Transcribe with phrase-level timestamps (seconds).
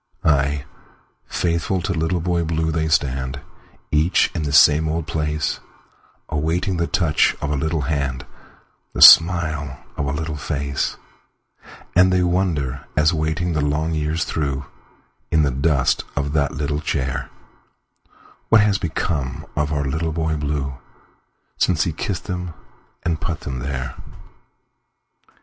[0.23, 0.65] Ay,
[1.27, 3.39] faithful to Little Boy Blue they stand,
[3.91, 5.59] Each in the same old place,
[6.29, 8.25] Awaiting the touch of a little hand,
[8.93, 10.97] The smile of a little face;
[11.95, 14.65] And they wonder, as waiting the long years throughIn
[15.43, 17.29] the dust of that little chair,
[18.49, 20.79] What has become of our Little Boy Blue,
[21.57, 22.55] Since he kissed them
[23.03, 23.93] and put them there.